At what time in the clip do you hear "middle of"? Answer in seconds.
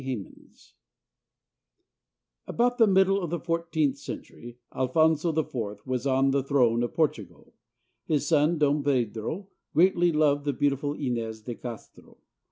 2.87-3.29